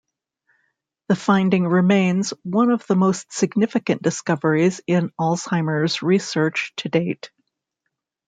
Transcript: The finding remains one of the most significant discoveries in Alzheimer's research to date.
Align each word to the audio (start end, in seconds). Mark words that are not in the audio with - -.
The 1.09 1.15
finding 1.15 1.67
remains 1.67 2.31
one 2.41 2.71
of 2.71 2.87
the 2.87 2.95
most 2.95 3.31
significant 3.31 4.01
discoveries 4.01 4.81
in 4.87 5.13
Alzheimer's 5.19 6.01
research 6.01 6.73
to 6.77 6.89
date. 6.89 7.29